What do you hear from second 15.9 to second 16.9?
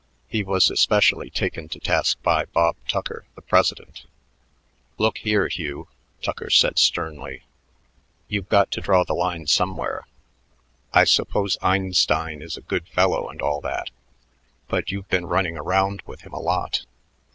with him a lot.